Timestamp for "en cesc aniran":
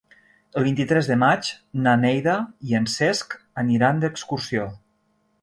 2.81-4.03